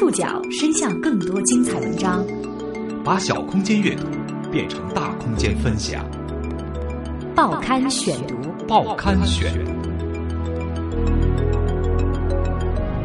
[0.00, 2.26] 触角伸向更多精彩文章，
[3.04, 4.06] 把小空间阅读
[4.50, 6.02] 变成大空间分享。
[7.36, 8.34] 报刊选读，
[8.66, 9.52] 报刊选，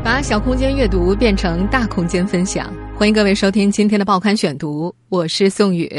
[0.06, 2.74] 把小空间阅读变成大空间分享。
[2.96, 5.92] 欢迎各位收听今天的报刊选读，我是宋宇。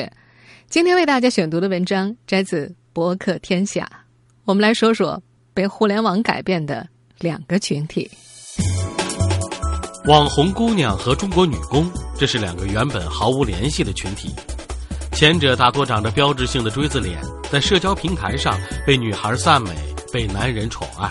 [0.71, 3.85] 今天为大家选读的文章摘自《博客天下》，
[4.47, 5.23] 我们来说说
[5.53, 8.11] 被互联网改变的两个群体。
[10.07, 14.33] 网红姑娘和中国女工，这是两个原本毫无联系的群体。
[15.11, 17.21] 前者大多长着标志性的锥子脸，
[17.51, 18.57] 在社交平台上
[18.87, 19.71] 被女孩赞美，
[20.13, 21.11] 被男人宠爱；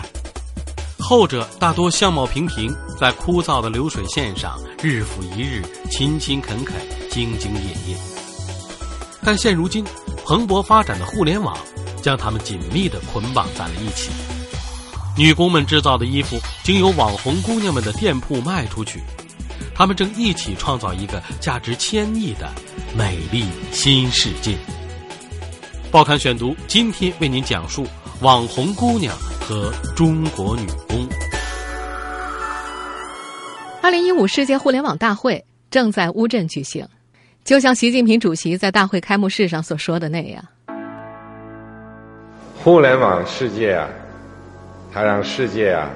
[0.98, 6.74] 后者大多相貌平平，在枯燥的流水线上日复一日勤勤恳恳、
[7.10, 7.96] 兢兢业业。
[9.22, 9.84] 但现如今，
[10.24, 11.54] 蓬勃发展的互联网
[12.00, 14.10] 将他们紧密地捆绑在了一起。
[15.18, 19.00] 女工们制造的衣服经由网红姑娘们的店铺卖出去，
[19.74, 22.46] 她们正一起创造一个价值千亿的
[22.94, 24.54] 美丽新世界。
[25.90, 27.86] 报刊选读今天为您讲述
[28.20, 31.08] 网红姑娘和中国女工。
[33.80, 36.86] 二零一五世界互联网大会正在乌镇举行，
[37.42, 40.44] 就像习近平主席在大会开幕式上所说的那样
[42.62, 43.88] ：“互联网世界啊。”
[44.96, 45.90] 它让世界啊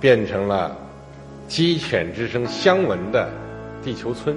[0.00, 0.74] 变成了
[1.46, 3.28] 鸡犬之声相闻的
[3.84, 4.34] 地球村，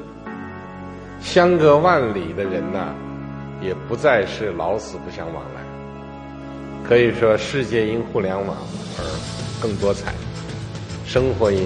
[1.22, 2.94] 相隔万里的人呐，
[3.62, 5.62] 也不再是老死不相往来。
[6.86, 8.58] 可以说，世界因互联网
[8.98, 9.04] 而
[9.62, 10.14] 更多彩，
[11.06, 11.66] 生活因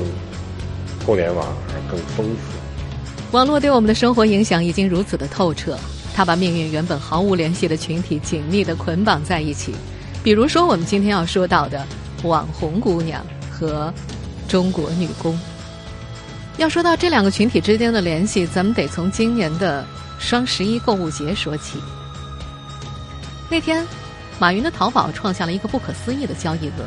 [1.03, 3.35] 互联网而更丰富。
[3.35, 5.75] 网络对我们的生活影响已经如此的透彻，
[6.13, 9.73] 它把命运原本毫无联系的群体紧密的捆绑在一起。
[10.23, 11.85] 比如说，我们今天要说到的
[12.23, 13.93] 网红姑娘和
[14.47, 15.39] 中国女工。
[16.57, 19.85] 要说到这两个群体之间的联系，咱们得从今年的
[20.19, 21.79] 双十一购物节说起。
[23.49, 23.85] 那天，
[24.39, 26.83] 马云的淘宝创下了一个不可思议的交易额，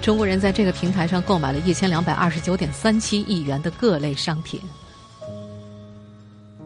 [0.00, 4.60] 中国人在这个平台上购买了一千两百二十九点三七亿元的各类商品。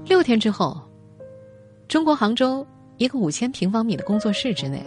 [0.04, 0.78] 六天之后，
[1.88, 2.66] 中国杭州
[2.98, 4.84] 一个五千平方米的工作室之内。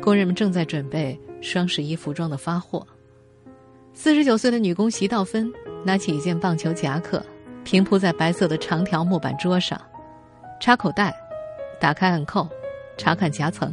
[0.00, 2.86] 工人们正在准备双十一服装的发货。
[3.92, 5.52] 四十九岁的女工席道芬
[5.84, 7.24] 拿起一件棒球夹克，
[7.64, 9.80] 平铺在白色的长条木板桌上，
[10.60, 11.14] 插口袋，
[11.80, 12.48] 打开暗扣，
[12.96, 13.72] 查看夹层，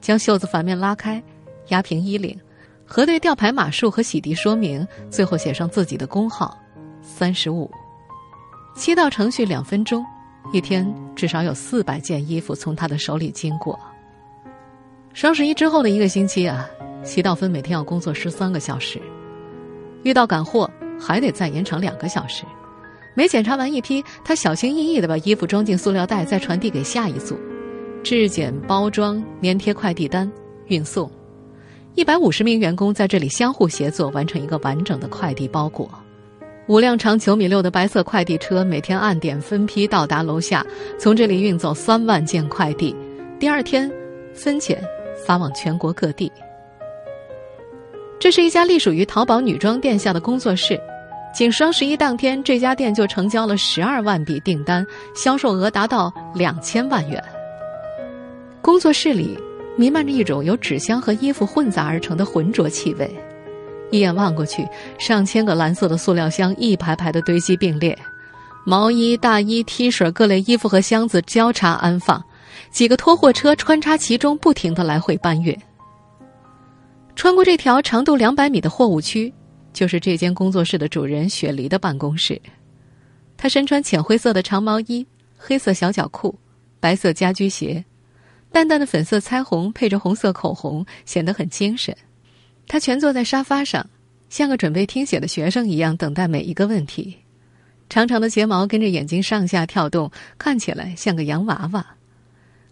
[0.00, 1.22] 将袖子反面拉开，
[1.68, 2.38] 压平衣领，
[2.84, 6.56] 核对吊牌码数和洗涤说明，最后写上自己的工号
[7.02, 7.70] 三十五。
[8.76, 10.04] 七道程序两分钟，
[10.52, 13.78] 一天至少有四百件衣服从他的手里经过。
[15.16, 16.68] 双十一之后的一个星期啊，
[17.02, 19.00] 席道芬每天要工作十三个小时，
[20.02, 22.44] 遇到赶货还得再延长两个小时。
[23.14, 27.34] 每检查完一批，他小心翼翼地把衣服装进塑料袋，再传递给下一组，
[28.04, 30.30] 质检、包装、粘贴快递单、
[30.66, 31.10] 运送。
[31.94, 35.88] 一百五十名员工在这里相互协作，完成一个完整的快递包裹。
[36.68, 40.62] 五辆长九米六的白色快递车每天按点分批到达楼下，
[40.98, 42.94] 从这里运走三万件快递。
[43.40, 43.90] 第二天，
[44.34, 44.78] 分拣。
[45.26, 46.30] 发往全国各地。
[48.18, 50.80] 这是一家隶属于淘宝女装店下的工作室，
[51.34, 57.22] 仅双十一当天，这家店就成交了十二万笔订单，销售额达到两千万元。
[58.62, 59.38] 工作室里
[59.76, 63.14] 弥漫着一种由纸箱和衣服混杂而成的浑浊气味，
[63.90, 64.66] 一眼望过去，
[64.98, 67.96] 上千个蓝色的塑料箱一排排的堆积并列，
[68.64, 72.24] 毛衣、大衣、T 恤各类衣服和箱子交叉安放。
[72.70, 75.56] 几个拖货车穿插其中，不停的来回搬运。
[77.14, 79.32] 穿过这条长度两百米的货物区，
[79.72, 82.40] 就是这间工作室的主人雪梨的办公室。
[83.36, 85.06] 他身穿浅灰色的长毛衣、
[85.36, 86.38] 黑色小脚裤、
[86.80, 87.84] 白色家居鞋，
[88.52, 91.96] 淡淡的粉色腮红配着红色口红，显得很精神。
[92.66, 93.88] 他蜷坐在沙发上，
[94.28, 97.16] 像个准备听写的学生一样，等待每一个问题。
[97.88, 101.86] 长长的睫毛跟着眼睛上下跳动，看起来像个洋娃娃。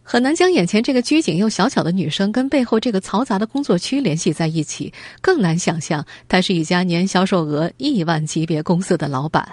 [0.07, 4.93] 很难将眼前这个拘谨又小巧的女生跟背后这个嘈杂的工作区联系在一起，
[5.23, 9.49] 更难想象她是一家年销售额亿万级别公司的老板。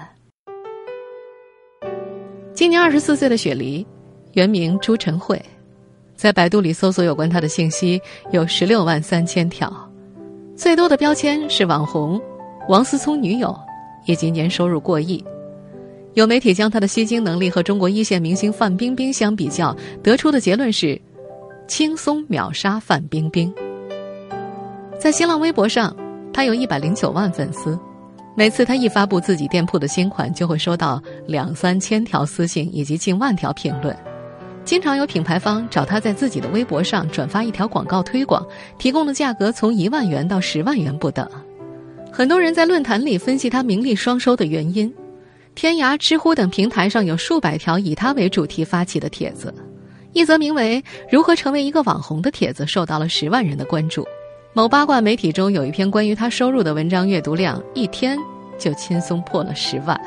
[2.53, 3.87] 今年二十四岁的雪梨，
[4.33, 5.41] 原名朱晨慧，
[6.17, 7.99] 在百度里搜索有关她的信息
[8.31, 9.73] 有十六万三千条，
[10.57, 12.21] 最多的标签是网红、
[12.67, 13.57] 王思聪女友，
[14.05, 15.23] 以及年收入过亿。
[16.13, 20.99] 有媒体将她的吸金能力和中国一线明星范冰冰相比较，得出的结论是：
[21.67, 23.53] 轻松秒杀范冰冰。
[24.99, 25.95] 在新浪微博上，
[26.33, 27.79] 她有一百零九万粉丝，
[28.35, 33.95] 每次他一发布自己店铺的新款，就会收到两三千条私信以及近万条评论。
[34.63, 38.45] 经常有品牌方找他在自己的微博上转发一条广告推广，
[38.77, 41.27] 提供的价格从一万元到十万元不等。
[42.11, 44.93] 很多人在论坛里分析他名利双收的原因。
[45.53, 49.53] 天涯、知乎等平台上有数百条以他为主题发起的帖子，
[50.13, 54.05] 一则名为“如何成为一个网红”的帖子受到了十万人的关注。
[54.53, 58.17] 某八卦媒体中有一篇关于他收入的文章，阅读量一天
[58.57, 59.99] 就轻松破了十万。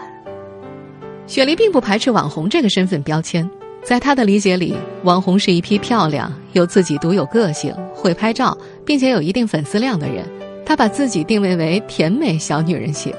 [1.26, 3.48] 雪梨并不排斥网红这个身份标签。
[3.82, 10.24] 在他的理解里，网红是一批漂亮、有自己独有个性、会拍照，并且有一定粉丝量的人。
[10.64, 13.12] 他把自己定位为甜美小女人型。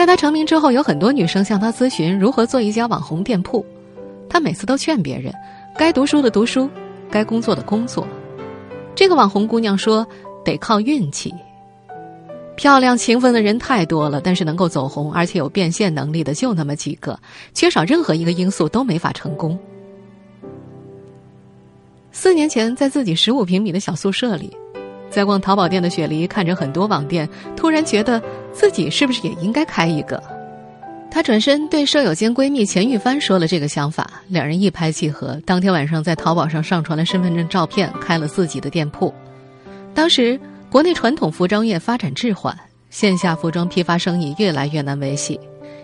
[0.00, 3.62] 在他成名之后，有很多女生向他咨询如何做一家网红店铺。
[4.30, 5.30] 他每次都劝别人：
[5.76, 6.70] 该读书的读书，
[7.10, 8.06] 该工作的工作。
[8.94, 10.06] 这个网红姑娘说
[10.42, 11.30] ：“得靠运气。
[12.56, 17.20] 漂亮、勤奋的人太多了，但是能够走红而且有变现能力的就那么几个，
[17.52, 19.58] 缺少任何一个因素都没法成功。”
[22.10, 24.50] 四年前，在自己十五平米的小宿舍里，
[25.10, 28.22] 在逛淘宝店的雪梨看着很多网店，突然觉得
[28.52, 30.22] 自己是不是也应该开一个？
[31.10, 39.12] 她转身对舍友兼闺蜜钱玉帆说了这个想法，两人一拍即合，当天晚上在淘宝上上传了身份证照片，开了自己的店铺。
[39.92, 40.38] 当时，
[40.70, 42.56] 国内传统服装业发展滞缓，
[42.90, 45.38] 线下服装批发生意越来越难维系，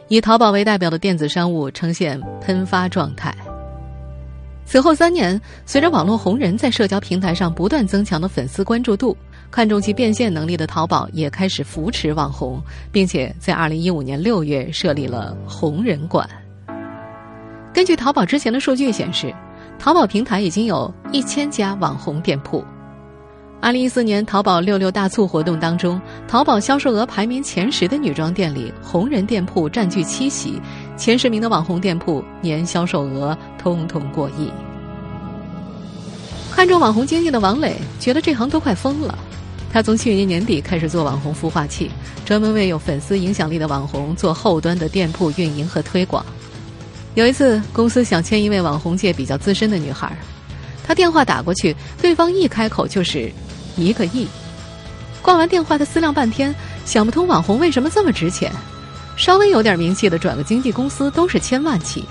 [0.06, 3.36] 以淘宝为代表的电子商务呈现喷发状态。
[4.68, 9.16] 此后三年，随着网络红人在社交平台上不断增强的粉丝关注度，
[9.48, 12.60] 看重其变现能力的淘宝也开始扶持网红，
[12.90, 16.28] 并且在二零一五年六月设立了红人馆。
[17.72, 19.32] 根据淘宝之前的数据显示，
[19.78, 22.62] 淘宝平台已经有一千家网红店铺。
[23.58, 30.60] 二零一四年淘宝六六大促活动当中，淘宝销售额排名前十的女装店里，红人店铺占据七席。
[30.96, 34.50] 前十名的网红店铺年销售额通通过亿。
[36.50, 39.18] 看中网红经济的王磊觉得这行都快疯了，
[39.70, 41.90] 他从去年年底开始做网红孵化器，
[42.24, 46.24] 专门为有粉丝影响力的网红做后端的店铺运营和推广。
[47.14, 50.16] 有一次，公司想签一位网红界比较资深的女孩，
[50.82, 53.30] 他电话打过去，对方一开口就是
[53.76, 54.26] 一个亿。
[55.20, 56.54] 挂完电话，他思量半天，
[56.84, 58.50] 想不通网红为什么这么值钱。
[59.16, 62.04] 稍微有点名气的转个经纪公司都是千万起。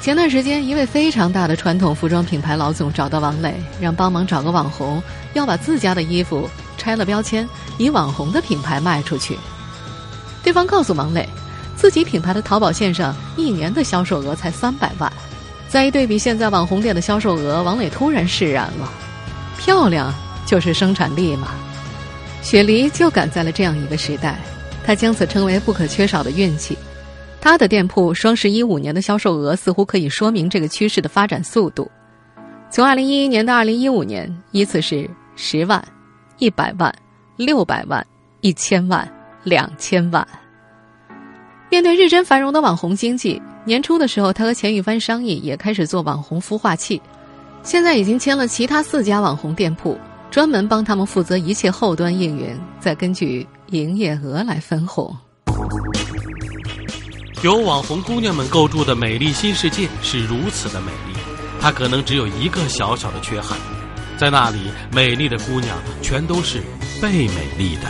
[0.00, 5.02] 前段时间，一位非常大的传统服装品牌老总找到王磊，让帮忙找个网红，
[5.34, 6.48] 要把自家的衣服
[6.78, 7.46] 拆了标签，
[7.76, 9.36] 以网红的品牌卖出去。
[10.42, 11.28] 对方告诉王磊，
[11.76, 15.12] 自己品牌的淘宝线上一年的销售额才三百万。
[15.68, 18.90] 再一对比现在网红店的销售额，王磊突然释然了：
[19.58, 20.14] 漂亮
[20.46, 21.48] 就是生产力嘛。
[22.42, 24.40] 雪梨就赶在了这样一个时代。
[24.90, 26.76] 他将此称为不可缺少的运气。
[27.40, 31.88] 他的店铺双十一五年的销售额似乎可以说明这个趋势的发展速度。
[32.70, 35.80] 从二零一一年到二零一五年，依次是十万、
[36.38, 36.92] 一百万、
[37.36, 38.04] 六百万、
[38.40, 39.08] 一千万、
[39.44, 40.26] 两千万。
[41.70, 47.00] 面对日臻繁荣的网红经济，年初的时候，他和钱玉帆商议，也开始做网红孵化器。
[47.62, 49.96] 现在已经签了其他四家网红店铺，
[50.32, 53.46] 专门帮他们负责一切后端运营，再根据。
[53.70, 55.16] 营业额来分红。
[57.42, 61.18] 由网红姑娘们构筑的美丽新世界是如此的美丽，
[61.60, 63.58] 它可能只有一个小小的缺憾，
[64.18, 66.60] 在那里，美丽的姑娘全都是
[67.00, 67.82] 被美丽的。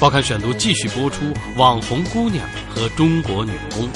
[0.00, 1.24] 报刊选读继续播出：
[1.56, 3.88] 网红姑娘和中国女工。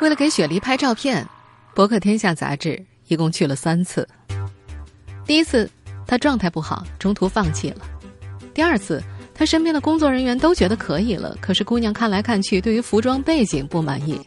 [0.00, 1.26] 为了给雪梨拍照片，
[1.74, 4.06] 博客天下杂志一共去了三次。
[5.24, 5.68] 第一次。
[6.06, 7.78] 他状态不好，中途放弃了。
[8.54, 9.02] 第二次，
[9.34, 14.20] 他身边的工作人员都觉得可以了，可是姑娘看来看去，对于服装背景不满意。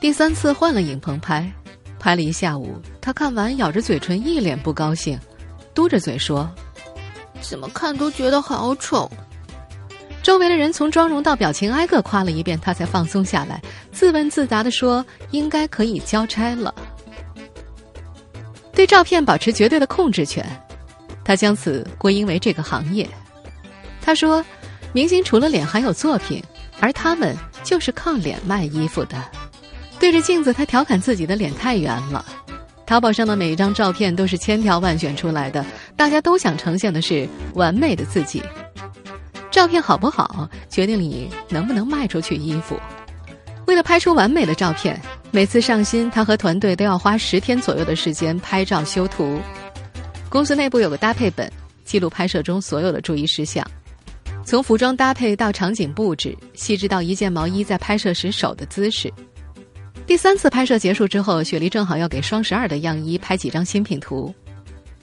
[0.00, 1.50] 第三次换了影棚拍，
[1.98, 5.18] 拍了一下午，他看完咬着嘴唇，一脸不高兴，
[5.74, 6.50] 嘟着嘴说
[7.42, 9.10] ：“怎么看都觉得好丑。”
[10.22, 16.74] 周围的人从妆容到表情挨个夸了一遍，他才放松下来，自问自答的说：“应该可以交差了。”
[18.72, 20.44] 对照片保持绝对的控制权。
[21.24, 23.08] 他将此归因为这个行业。
[24.00, 24.44] 他说
[24.92, 26.42] ：“明星除了脸还有作品，
[26.80, 29.16] 而他们就是靠脸卖衣服的。”
[30.00, 32.24] 对着镜子，他调侃自己的脸太圆了。
[32.84, 35.64] 淘宝上的每一张照片都是千挑万选出来的，
[35.96, 38.42] 大家都想呈现的是完美的自己。
[39.50, 42.76] 照片好不好，决定你能不能卖出去衣服。
[43.66, 45.00] 为了拍出完美的照片，
[45.30, 49.40] 每次上新，他和团队都要花十天左右的时间拍照修图。
[50.32, 51.52] 公司内部有个搭配本，
[51.84, 53.62] 记录拍摄中所有的注意事项。
[54.46, 59.12] 从服装搭配到场景布置，细致到一件毛衣在拍摄时手的姿势。
[60.06, 64.34] 第三次拍摄结束之后，雪梨正好要给双十二的样衣拍几张新品图，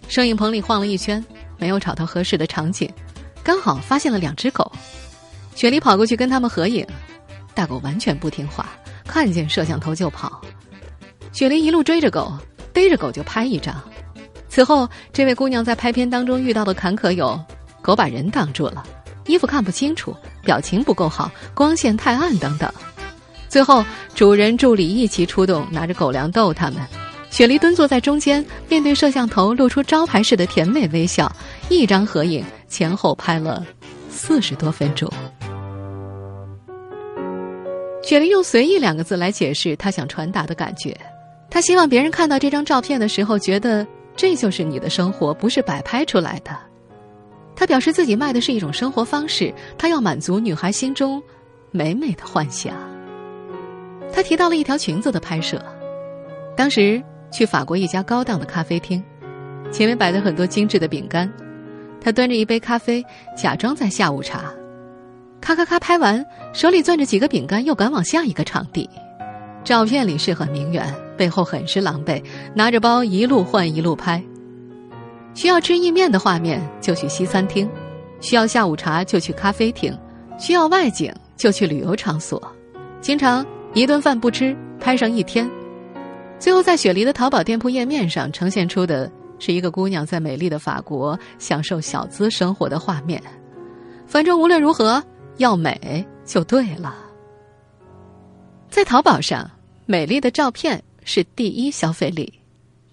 [0.08, 1.24] 摄影棚里晃了一圈，
[1.60, 2.92] 没有找到合适的场景，
[3.44, 4.72] 刚好发现了两只狗，
[5.54, 6.84] 雪梨跑过去跟他们合影，
[7.54, 8.68] 大狗完全不听话，
[9.06, 10.42] 看见摄像头就跑，
[11.32, 12.36] 雪梨一路追着狗，
[12.74, 13.80] 逮着狗就拍一张。
[14.50, 17.40] 此后，这位姑娘在拍片当中遇到的坎坷有：
[17.82, 18.84] 狗把人挡住了，
[19.28, 22.70] 衣服看不清楚，表情不够好，光线太暗等等。
[23.48, 26.82] 最后，主人助理一起出动，拿着狗粮逗他们。
[27.30, 31.32] 雪梨蹲坐在中间，面对摄像头，露出招牌式的甜美微笑。
[31.70, 33.64] 一张合影前后拍了
[34.10, 35.08] 四十多分钟。
[38.02, 40.98] 雪梨用“随意”两个字来解释她想传达的感觉。
[41.52, 43.86] 她希望别人看到这张照片的时候，觉得
[44.20, 46.52] 这就是你的生活，不是摆拍出来的。
[47.56, 51.24] 她表示自己卖的是一种生活方式，她要满足女孩心中
[51.72, 52.76] 美美的幻想。
[54.12, 55.64] 他提到了一条裙子的拍摄，
[56.54, 59.02] 当时去法国一家高档的咖啡厅，
[59.72, 61.32] 前面摆着很多精致的饼干，
[62.02, 63.02] 他端着一杯咖啡，
[63.38, 64.54] 假装在下午茶，
[65.40, 68.90] 咔咔咔拍完，手里攥着几个饼干，又赶往下一个场地。
[69.64, 72.24] 照片里是很名媛，背后很是狼狈，
[72.56, 74.24] 拿着包一路换一路拍。
[75.34, 77.70] 需要吃意面的画面就去西餐厅，
[78.22, 79.94] 需要下午茶就去咖啡厅，
[80.38, 82.42] 需要外景就去旅游场所，
[83.02, 83.46] 经常。
[83.74, 85.48] 一顿饭不吃，拍上一天，
[86.40, 93.22] 最后在雪梨的淘宝店铺页面上呈现出的是一个姑娘在美丽的法国享受小资生活的画面。
[94.08, 95.04] 反正无论如何，
[95.38, 96.96] 要美就对了。
[98.70, 99.48] 在淘宝上，
[99.86, 102.32] 美丽的照片是第一消费力。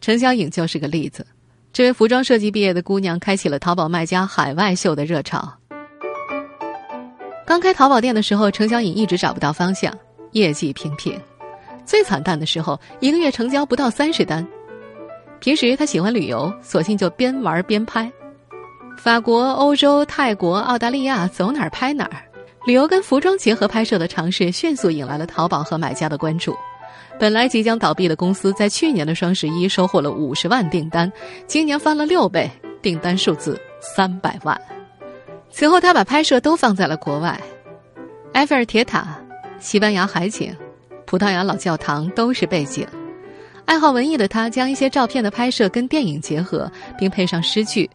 [0.01, 1.27] 陈小颖就是个例子。
[1.71, 5.53] 这位服装设计毕业的姑娘，开启了淘宝卖家海外秀的热潮。
[7.47, 9.95] 刚开淘宝店的时候，陈小颖一直找不到方向。
[10.33, 11.21] 业绩平平，
[11.85, 14.47] 最惨淡的时候，一个月成交不到三十单。
[15.39, 18.11] 平时她喜欢旅游，索性就边玩边拍，
[18.97, 22.23] 法国、欧洲、泰国、澳大利亚，走哪儿拍哪儿。
[22.65, 26.57] 旅游跟服装结合拍摄的尝试，迅速引来了淘宝和买家的关注。
[27.19, 31.11] 本来即将倒闭的公司，在去年的双十一收获了五十万订单，
[31.47, 32.51] 今年翻了六倍，
[32.83, 34.61] 订单数字三百万。
[35.51, 37.41] 此后，他把拍摄都放在了国外，
[38.35, 39.17] 埃菲尔铁塔。
[39.59, 40.55] 西班牙海景、
[41.07, 42.87] 葡萄牙老教堂都是背景。
[43.65, 47.89] 爱好文艺的他，将一些照片的拍摄跟电影结合，并配上诗句，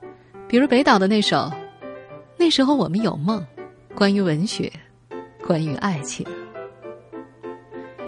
[0.47, 1.37] 比如北岛的那首
[2.35, 3.39] 《那时候我们有梦》，
[3.95, 4.71] 关于文学，
[5.45, 6.25] 关于爱情。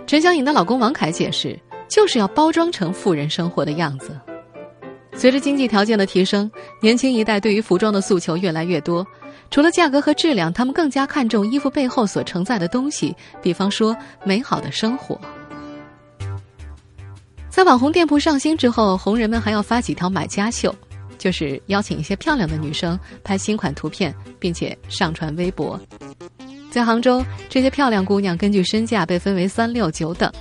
[0.06, 4.20] 陈小颖的老公王凯解释，就是要包装成富人生活的样子。
[5.16, 9.06] 随着经济条件的提升，年轻一代对于服装的诉求越来越多。
[9.50, 15.20] 除了价格和质量，他们更加看重衣服背后所承载的东西，比方说美好的生活。
[17.50, 20.74] 在网红店铺上新之后，红人们还要发几条买家秀，
[21.20, 25.80] 就是邀请一些漂亮的女生拍新款图片，并且上传微博。
[26.74, 30.34] 在杭州，这些漂亮姑娘根据身价被分为三六九等，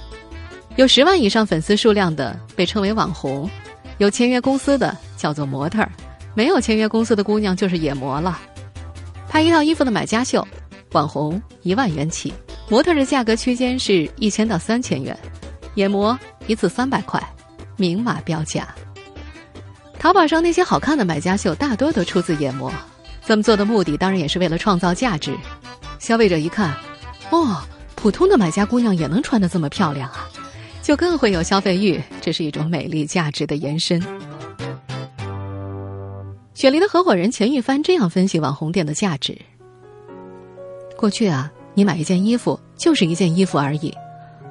[0.77, 3.51] 有十万以上粉丝数量的被称为网红，
[3.99, 5.93] 有签约公司的叫做模特儿，
[6.33, 8.41] 没有签约公司的姑娘就是野模了。
[9.29, 10.43] 拍一套衣服的买家秀，
[10.93, 12.33] 网红一万元起，
[12.71, 15.15] 模特的价格区间是一千到三千元，
[15.75, 17.23] 眼模一次三百块，
[17.77, 18.67] 明码标价。
[19.99, 22.73] 淘宝上那些好看的买家秀大多都出自眼模，
[23.25, 25.37] 这么做的目的当然也是为了创造价值。
[25.99, 26.75] 消费者一看，
[27.31, 27.63] 哦，
[27.95, 30.29] 普通的买家姑娘也能穿得这么漂亮啊，
[30.83, 34.03] 就更会有消费欲，这是一种美丽价值的延伸。
[36.55, 39.37] 雪梨的合伙人钱玉帆这样分析网红店的价值：
[40.97, 43.95] 过去啊，你买一件衣服就是一件衣服而已，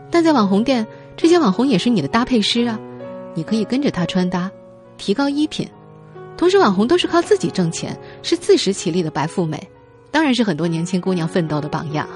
[0.10, 0.88] 但在网红店，
[1.18, 2.80] 这些网红也是你的搭配师啊，
[3.34, 4.50] 你可以跟着他穿搭，
[4.98, 5.68] 提高衣品。
[6.42, 9.62] 同时，网红都是靠自己挣钱，是自食其力的白富美，
[10.10, 12.10] 当然是很多年轻姑娘奋斗的榜样。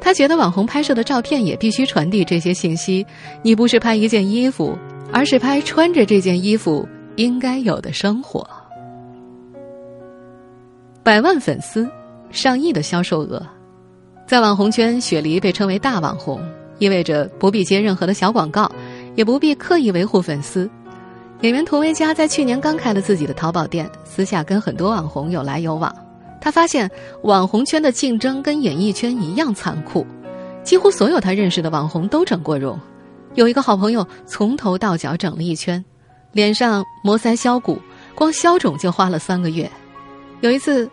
[0.00, 3.06] 他觉得网红拍摄的照片也必须传递这些信息：
[3.42, 4.74] 你不是拍一件衣服，
[5.12, 8.48] 而是拍穿着这件衣服应该有的生活。
[11.02, 11.86] 百万粉丝，
[12.30, 13.46] 上亿的销售额，
[14.26, 16.40] 在网红圈，雪梨被称为大网红，
[16.78, 18.72] 意味着不必接任何的小广告，
[19.14, 20.66] 也不必刻意维护粉丝。
[21.40, 25.94] 演员涂维嘉在去年刚开了自己的淘宝店，私下跟很多网红有来有往。
[26.40, 26.90] 他发现
[27.22, 30.06] 网红圈的竞争跟演艺圈一样残酷，
[30.62, 32.78] 几乎所有他认识的网红都整过容。
[33.34, 35.84] 有一个好朋友从头到脚整了一圈，
[36.32, 37.78] 脸上磨腮削骨，
[38.14, 39.70] 光消肿就花了三个月。
[40.40, 40.88] 有一次，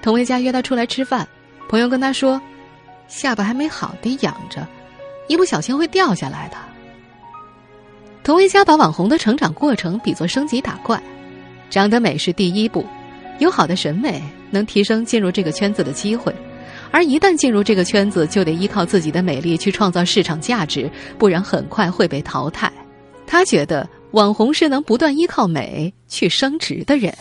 [0.00, 1.26] 佟维佳约他出来吃饭，
[1.68, 2.40] 朋友跟他说，
[3.08, 4.66] 下巴还没好得养着，
[5.28, 6.56] 一不小心会掉下来的。
[8.24, 11.02] 童维佳把网红的成长过程比作升级打怪，
[11.68, 12.86] 长得美是第一步，
[13.40, 16.32] 有好的审美能提升进入这个圈子的机会，
[16.92, 20.88] 而一旦进入这个圈子，就得依靠自己的美丽去创造市场价值，
[21.18, 22.72] 不然很快会被淘汰。
[23.26, 27.12] 他觉得网红是能不断依靠美去升值的人。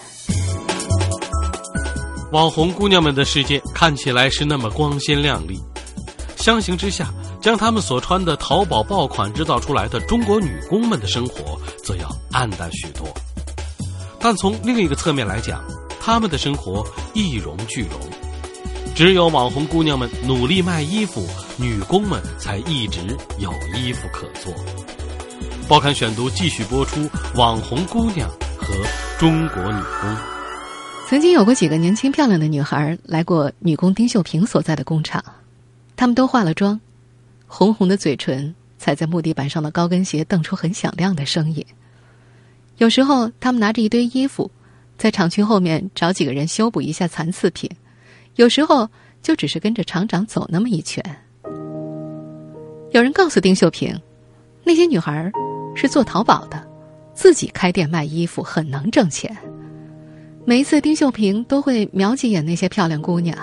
[2.31, 5.60] 网红姑娘们的世界看起来是那么光鲜亮丽，
[6.36, 7.12] 相形之下，
[7.42, 13.08] 将她们所穿的淘宝爆款制造出来的中国女工们的生活则要暗淡许多。
[14.20, 15.64] 但从另一个侧面来讲，
[16.00, 18.00] 她们的生活一荣俱荣。
[18.94, 21.26] 只有网红姑娘们努力卖衣服，
[21.58, 23.00] 女工们才一直
[23.40, 24.54] 有衣服可做。
[25.68, 28.30] 报刊选读继续播出：网红姑娘
[28.60, 28.76] 和
[29.18, 30.18] 中国女工。
[31.08, 35.24] 曾经有过几个年轻漂亮的女孩来过女工丁秀萍所在的工厂，
[35.96, 36.80] 她们都化了妆，
[37.53, 41.63] 红红的嘴唇踩在木地板上的高跟鞋瞪出很响亮的声音。
[42.77, 44.50] 有时候，他们拿着一堆衣服，
[44.98, 47.70] 在厂区后面找几个人修补一下残次品；
[48.38, 48.89] 有时候，
[49.22, 51.03] 就只是跟着厂长走那么一圈。
[52.91, 53.93] 有人告诉丁秀萍，
[54.63, 55.29] 那些女孩
[55.75, 56.65] 是做淘宝的，
[57.13, 59.36] 自己开店卖衣服很能挣钱。
[60.46, 63.38] 每一次，丁秀萍都会瞄几眼那些漂亮姑娘。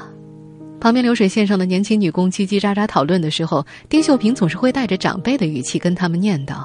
[0.81, 6.65] 旁边流水线上的年轻女工叽叽喳喳讨论的时候，丁秀萍总是会带着长辈的语气跟他们念叨：“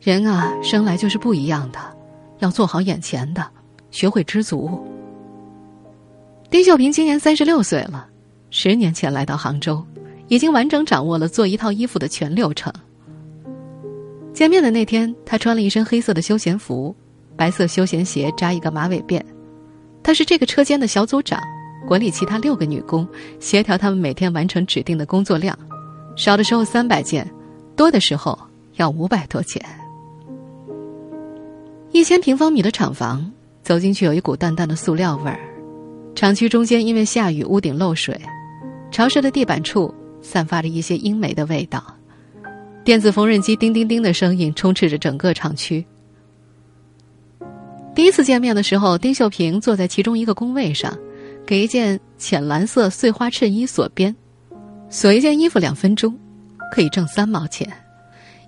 [0.00, 1.78] 人啊，生来就是不一样的，
[2.40, 3.46] 要做好眼前的，
[3.90, 4.80] 学会知足。”
[6.50, 8.08] 丁秀萍今年三十六岁了，
[8.50, 9.84] 十年前来到杭州，
[10.28, 12.72] 已经完整掌握了做一套衣服的全流程。
[14.32, 16.94] 见面的那天，她穿了一身黑色的休闲服。
[17.36, 19.22] 白色休闲鞋扎一个马尾辫，
[20.02, 21.40] 他是这个车间的小组长，
[21.86, 23.06] 管理其他六个女工，
[23.38, 25.58] 协调他们每天完成指定的工作量，
[26.16, 27.28] 少的时候三百件，
[27.74, 28.38] 多的时候
[28.76, 29.64] 要五百多件。
[31.92, 33.30] 一千平方米的厂房，
[33.62, 35.40] 走进去有一股淡淡的塑料味儿。
[36.14, 38.20] 厂区中间因为下雨，屋顶漏水，
[38.90, 41.82] 潮湿的地板处散发着一些英霉的味道。
[42.84, 45.84] 电子缝纫机叮叮叮的声音充斥着整个厂区。
[47.94, 50.96] 第一次见面的时候，丁秀萍坐在其中一个工位上，
[51.50, 54.14] 给一件浅蓝色碎花衬衣锁边，
[54.88, 56.16] 锁一件衣服两分钟，
[56.72, 57.68] 可以挣三毛钱。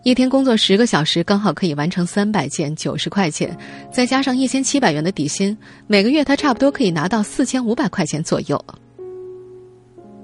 [0.04, 3.58] 一天工作十个小时，刚好可以完成三百件，九十块钱，
[3.90, 8.64] 再加上一千七百元的底薪，每个月他差不多可以拿到四千五百块钱左右。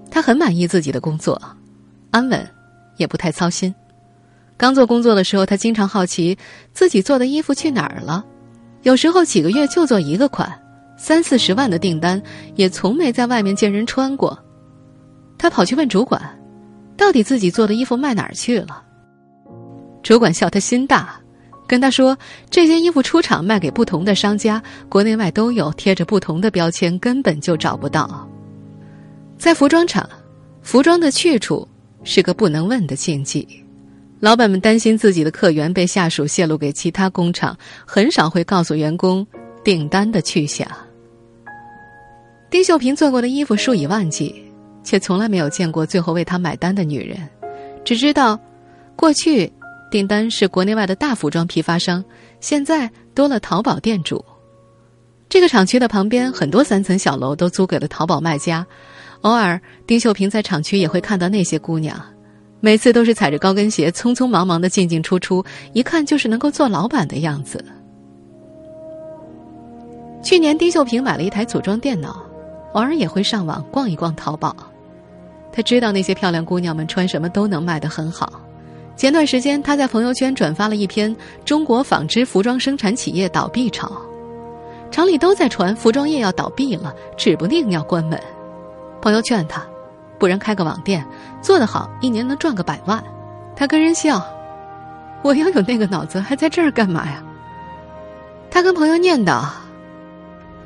[0.08, 1.42] 他很满意自己的工作，
[2.12, 2.48] 安稳，
[2.96, 3.74] 也不太操心。
[4.56, 6.38] 刚做工作的时候，他经常好奇
[6.72, 8.24] 自己做的衣服去哪儿了。
[8.84, 10.56] 有时候几个月就做一个款，
[10.98, 12.20] 三四十万的订单
[12.56, 14.38] 也从没在外面见人穿过。
[15.38, 16.20] 他跑去问主管，
[16.96, 18.82] 到底自己做的衣服卖哪儿去了？
[20.02, 21.18] 主管笑他心大，
[21.66, 22.18] 跟他说
[22.50, 28.28] 这些衣服出厂卖给不同的商家，国内外都有，贴着不同的标签，根本就找不到。
[29.38, 30.08] 在服装厂，
[30.62, 31.66] 服装的去处
[32.02, 33.46] 是个不能问的禁忌。
[34.18, 37.56] 老板们担心自己的客源被下属泄露给其他工厂，
[37.86, 39.24] 很少会告诉员工
[39.62, 40.66] 订单的去向。
[42.50, 44.34] 丁秀萍做过的衣服数以万计，
[44.82, 47.28] 却从来没有见过最后为她买单的女人，
[47.84, 48.38] 只知道，
[48.96, 49.52] 过去
[49.90, 52.02] 订单是国内外的大服装批发商，
[52.40, 54.24] 现在多了淘宝店主。
[55.28, 58.66] 这个厂区的旁边很多三层小楼都租给了淘宝卖家，
[59.20, 62.00] 偶尔丁秀萍在厂区也会看到那些姑娘。
[62.60, 67.62] 每次都是踩着高跟鞋，匆匆忙忙的进进出出，一看就是能够做老板的样子。
[70.24, 72.20] 去年，丁秀萍买了一台组装电脑，
[72.72, 74.54] 偶尔也会上网逛一逛淘宝。
[75.52, 78.40] 他知道那些漂亮姑娘们穿什么都能卖得很好。
[78.96, 83.90] 前段时间，他在朋友圈转发了一篇“中国纺织服装生产企业倒闭潮”，
[84.90, 88.20] 厂里都在传服装业要倒闭了，指不定要关门。
[89.00, 89.62] 朋友劝他。
[90.18, 91.06] 不然开个网店，
[91.40, 93.00] 做得好，一年能赚个百万。
[93.54, 94.20] 他跟人笑
[95.22, 97.22] ：“我要有那个脑子，还在这儿干嘛呀？”
[98.50, 99.44] 他跟朋友念叨：“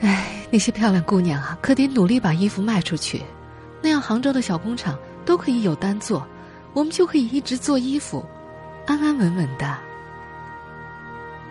[0.01, 3.23] 哎，那些漂亮姑娘啊，可得努力把衣服卖出去，
[3.81, 6.25] 那样杭州的小工厂都可以有单做，
[6.75, 8.23] 我们就可以一直做衣服，
[8.87, 9.75] 安安稳稳的。”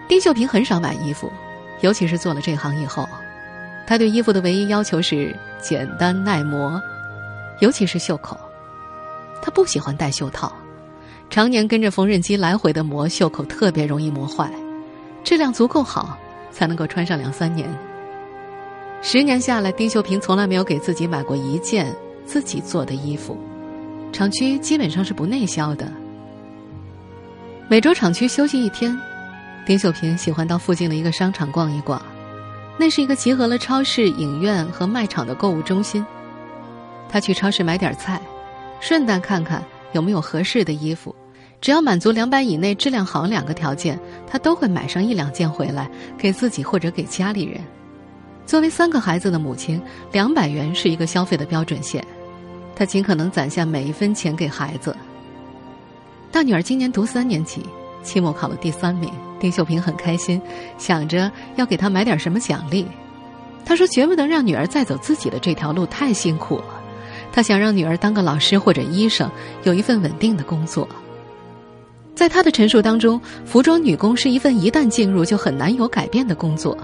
[0.07, 1.33] 丁秀萍很少买衣服，
[1.81, 3.09] 尤其是做了这行以后，
[3.87, 6.79] 她对衣服的唯一要求是简单耐磨。
[7.59, 8.37] 尤其是袖口，
[9.41, 10.51] 他不喜欢戴袖套，
[11.29, 14.51] 常年跟着缝纫机来回的磨袖口，特别容易磨坏。
[15.23, 16.17] 质量足够好，
[16.51, 17.69] 才能够穿上两三年。
[19.03, 23.35] 十年下来，丁秀平从来没有给自己买过一件自己做的衣服，
[24.13, 25.91] 厂区基本上是不内销的。
[27.67, 28.95] 每周厂区休息一天，
[29.65, 31.99] 丁秀平喜欢到附近的一个商场逛一逛，
[32.77, 36.05] 那是一个集合了超市、影院和卖场的购物中心。
[37.09, 38.21] 他去超市买点菜，
[38.79, 41.13] 顺带看看有没有合适的衣服。
[41.59, 47.61] 只要满足两百以内、质量好两个条件，他都会买上一两件回来给自己或者给家里人。
[48.51, 52.05] 作为三个孩子的母亲，两百元是一个消费的标准线，
[52.75, 54.93] 她尽可能攒下每一分钱给孩子。
[56.33, 57.65] 大女儿今年读三年级，
[58.03, 59.09] 期末考了第三名，
[59.39, 60.41] 丁秀平很开心，
[60.77, 62.85] 想着要给她买点什么奖励。
[63.63, 66.65] 他说：“绝不能让女儿再走自己的这条路，太辛苦了。
[67.31, 69.31] 他想让女儿当个老师或者医生，
[69.63, 70.85] 有一份稳定的工作。”
[72.13, 76.77] 在他的陈述当中，服装女工是一份一旦进入就很难有改变的工作。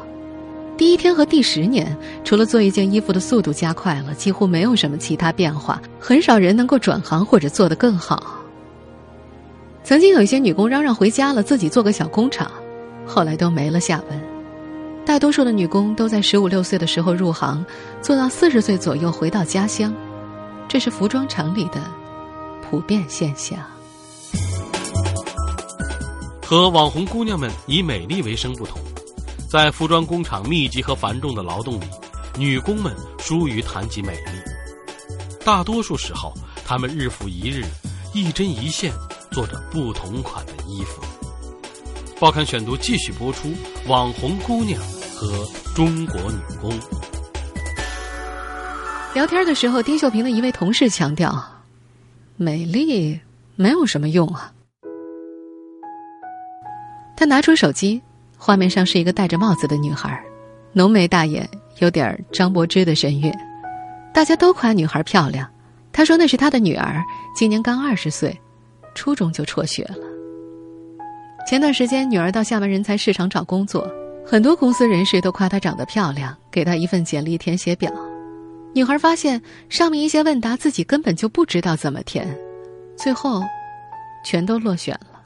[0.78, 5.82] 第一天和第十年，除了做一件衣服的速度加快了，几乎没有什么其他变化。
[6.00, 8.22] 很少人能够转行或者做得更好。
[9.84, 12.52] 曾经有一些女工嚷嚷回家了，自己做个小工厂，
[13.08, 14.22] 后来都没了下文。
[15.04, 17.66] 大多数的女工都在十五六岁的时候入行，
[18.02, 19.92] 做到四十岁左右回到家乡，
[20.68, 21.82] 这是服装厂里的
[22.70, 23.58] 普遍现象。
[26.46, 28.80] 和网红姑娘们以美丽为生不同，
[29.50, 31.86] 在服装工厂密集和繁重的劳动里，
[32.38, 34.32] 女工们疏于谈及美丽。
[35.46, 36.34] 大多数时候，
[36.66, 37.64] 她们日复一日，
[38.14, 38.92] 一针一线
[39.32, 41.02] 做着不同款的衣服。
[42.20, 43.54] 报刊选读继续播出：
[43.88, 44.82] 网红姑娘
[45.16, 46.78] 和中国女工。
[49.14, 51.42] 聊天的时候，丁秀平的一位同事强调
[52.36, 53.18] ：“美丽
[53.56, 54.52] 没有什么用啊。”
[57.16, 58.02] 他拿出手机，
[58.38, 60.24] 画面上是一个戴着帽子的女孩，
[60.72, 63.34] 浓眉大眼，有点张柏芝的神韵。
[64.14, 65.50] 大家都夸女孩漂亮。
[65.92, 67.04] 她说那是她的女儿，
[67.36, 68.40] 今年刚二十岁，
[68.94, 69.96] 初中就辍学了。
[71.48, 73.90] 前段时间，女儿到厦门人才市场找工作，
[74.26, 77.92] 很多公司人士都夸她长得漂亮，给她一份简历填写表。
[78.74, 82.28] 女孩发现上面一些问答自己根本就不知道怎么填，
[82.96, 83.42] 最后
[84.24, 85.17] 全都落选了。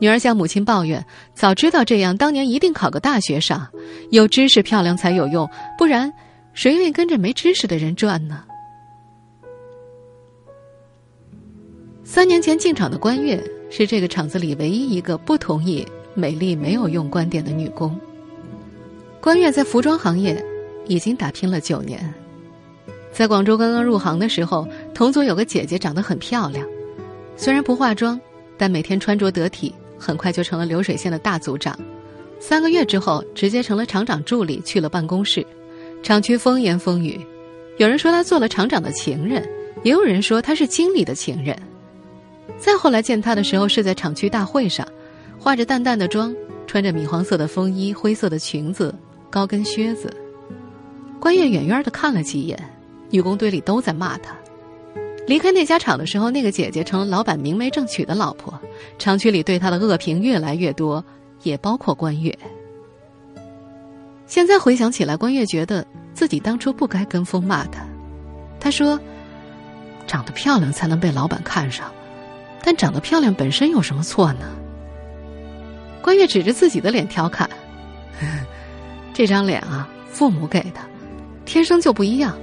[0.00, 3.68] 女儿向母亲抱怨：“早知道这样，当年一定考个大学上。
[4.10, 6.12] 有知识漂亮才有用，不然
[6.54, 8.44] 谁愿意跟着没知识的人转呢？”
[12.04, 17.98] 三年前进厂的关月是这个厂子里唯一一个不同意美丽没有用观点的女工。
[19.20, 20.42] 关月在服装行业
[20.86, 22.14] 已经打拼了九年，
[23.12, 26.66] 在广州刚刚入行的时候，同组有个姐姐长得很漂亮，
[27.36, 28.18] 虽然不化妆，
[28.56, 29.74] 但每天穿着得体。
[29.98, 31.78] 很快就成了流水线的大组长，
[32.38, 35.44] 三个月之后直接成了厂长助理，去了办公室。
[36.02, 37.20] 厂区风言风语，
[37.76, 39.46] 有人说他做了厂长的情人，
[39.82, 41.60] 也有人说他是经理的情人。
[42.56, 44.86] 再后来见他的时候是在厂区大会上，
[45.38, 46.34] 化着淡淡的妆，
[46.68, 48.94] 穿着米黄色的风衣、灰色的裙子、
[49.28, 50.08] 高跟靴子。
[51.18, 52.56] 关月远远的看了几眼，
[53.10, 54.37] 女工堆里都在骂他。
[55.28, 58.58] 离开那家厂的时候，那个姐姐成了老板明媒正娶的老婆。
[58.98, 61.04] 厂区里对她的恶评越来越多，
[61.42, 62.36] 也包括关月。
[64.26, 67.86] 现在回想起来，关月觉得自己当初不该跟风骂她。
[68.58, 68.98] 她说
[70.08, 71.92] ：“长得漂亮才能被老板看上，
[72.64, 74.46] 但长得漂亮本身有什么错呢？”
[76.00, 77.50] 关月指着自己的脸调侃
[78.18, 78.46] ：“呵 呵
[79.12, 80.80] 这张脸啊，父母给的，
[81.44, 82.34] 天生就不一样。”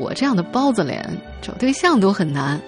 [0.00, 1.06] 我这样的包子脸
[1.42, 2.58] 找对象都很难。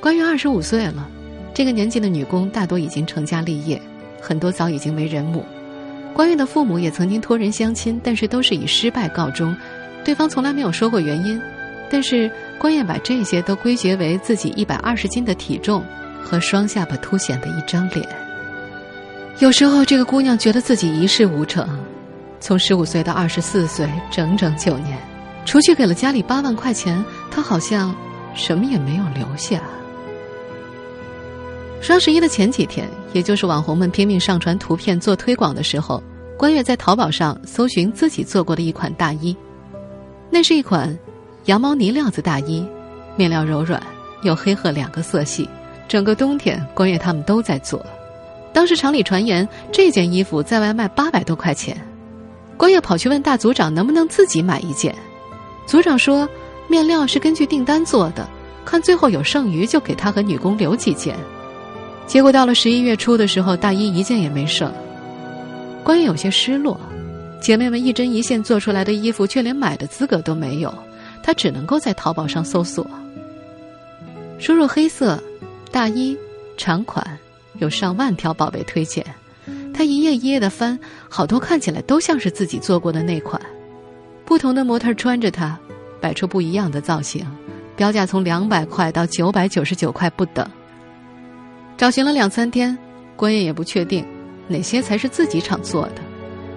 [0.00, 1.08] 关于二十五岁了，
[1.54, 3.80] 这个年纪的女工大多已经成家立业，
[4.20, 5.44] 很多早已经为人母。
[6.14, 9.56] 关于的父母也曾经托人相亲，但是都是以失败告终，
[10.04, 11.40] 对方从来没有说过原因。
[11.90, 15.82] 但是关燕把这些都归结为自己一百二十斤的体重
[16.22, 18.06] 和双下巴凸显的一张脸。
[19.38, 21.66] 有时候这个姑娘觉得自己一事无成，
[22.40, 24.98] 从十五岁到二十四岁，整整九年。
[25.48, 27.96] 除去给了家里八万块钱，他好像
[28.34, 29.62] 什么也没有留下。
[31.80, 36.02] 双十一的前几天，也就是网红们拼命上传图片做推广的时候，
[36.36, 39.34] 关月在淘宝上搜寻自己做过的一款大衣，
[40.28, 40.94] 那是一款
[41.46, 42.62] 羊毛呢料子大衣，
[43.16, 43.82] 面料柔软，
[44.20, 45.48] 有黑褐两个色系。
[45.88, 47.82] 整个冬天，关月他们都在做。
[48.52, 51.74] 当时厂里传言这件衣服在外卖八百多块钱，
[52.58, 54.94] 关月跑去问大组长能不能自己买一件。
[55.68, 56.26] 组长说
[56.66, 58.26] ：“面料是根据订单做的，
[58.64, 61.14] 看最后有剩余就给他和女工留几件。”
[62.08, 64.72] 结果到了十一月初的时候，大衣一件也没剩。
[65.84, 66.80] 关于有些失落，
[67.38, 70.72] 姐妹们一针一线做出来的衣服，却连买的资格都没有。
[71.22, 72.90] 她只能够在淘宝上搜索，
[74.38, 75.22] 输入黑色
[75.70, 76.16] 大衣
[76.56, 77.18] 长款，
[77.58, 79.04] 有上万条宝贝推荐。
[79.74, 80.78] 她一页一页的翻，
[81.10, 83.38] 好多看起来都像是自己做过的那款。
[84.28, 85.58] 不同的模特穿着它，
[86.02, 87.26] 摆出不一样的造型，
[87.74, 90.46] 标价从两百块到九百九十九块不等。
[91.78, 92.76] 找寻了两三天，
[93.16, 94.04] 关悦也不确定
[94.46, 96.02] 哪些才是自己厂做的。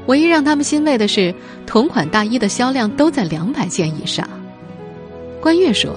[0.07, 1.33] 唯一让他们欣慰的是，
[1.65, 4.27] 同款大衣的销量都在两百件以上。
[5.39, 5.95] 关悦说：“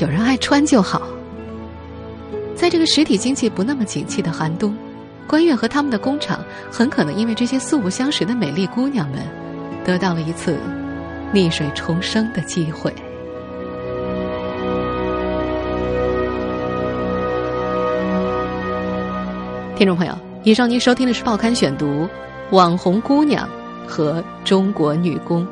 [0.00, 1.02] 有人爱穿就好。”
[2.56, 4.76] 在这个实体经济不那么景气的寒冬，
[5.28, 9.20] 关悦和他们的工厂很可能因为这些素不相识的美丽姑娘们，
[9.88, 10.54] 得到了一次
[11.32, 12.92] 逆水重生的机会。
[19.74, 20.12] 听众朋友，
[20.44, 21.86] 以上您收听的是《报刊选读》。
[22.50, 23.48] 网红姑娘
[23.86, 25.46] 和中国女工，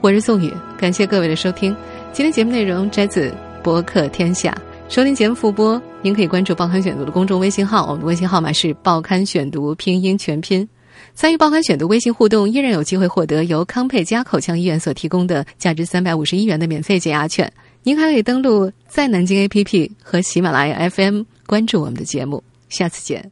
[0.00, 1.74] 我是宋宇，感谢各位的收听。
[2.12, 4.52] 今天节目内容摘自博客天下。
[4.88, 10.68] 收听节目复播，您可以关注《报刊选读》的公众微信号，我们的微信号码是《报刊选读》拼音全拼。
[11.14, 17.52] 参与《报刊选读》微信互动，依然有机会获得由康佩佳口腔医院所提供的价值三百五十一元的免费解压券。
[17.82, 22.42] 您还可以登录在南京 APP 和喜马拉雅 FM 关注我们的节目。
[22.68, 23.28] 下次见。